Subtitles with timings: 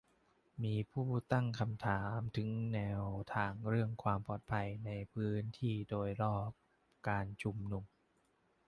[0.63, 3.01] มีผู้ตั้งคำถามถึงแนว
[3.33, 6.51] ทางเรื่องความปลอดภัยในพื้นที่โดยรอบ
[7.07, 7.83] การชุมนุม